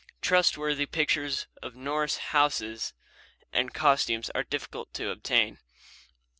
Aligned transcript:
Trustworthy 0.19 0.87
pictures 0.87 1.45
of 1.61 1.75
Norse 1.75 2.17
houses 2.33 2.95
and 3.53 3.71
costumes 3.71 4.31
are 4.31 4.41
difficult 4.41 4.91
to 4.95 5.11
obtain. 5.11 5.59